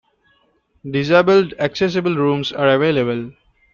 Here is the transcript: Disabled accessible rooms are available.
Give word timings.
Disabled 0.89 1.53
accessible 1.59 2.15
rooms 2.15 2.51
are 2.51 2.69
available. 2.69 3.33